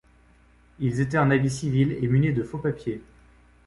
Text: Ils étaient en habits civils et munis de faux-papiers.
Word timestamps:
Ils 0.79 0.99
étaient 0.99 1.19
en 1.19 1.29
habits 1.29 1.51
civils 1.51 1.95
et 2.01 2.07
munis 2.07 2.33
de 2.33 2.41
faux-papiers. 2.41 3.03